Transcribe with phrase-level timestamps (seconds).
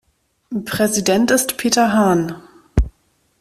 [0.65, 2.33] Präsident ist Peter Hahn.